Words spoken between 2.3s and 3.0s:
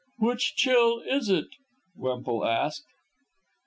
asked.